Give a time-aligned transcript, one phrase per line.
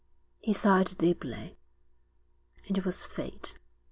[0.41, 1.59] He sighed deeply.
[2.65, 3.59] It was fate.